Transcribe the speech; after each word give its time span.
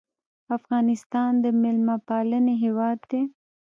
افغانستان 0.57 1.31
د 1.43 1.45
میلمه 1.61 1.95
پالنې 2.07 2.53
هیواد 2.63 2.99
دی 3.11 3.21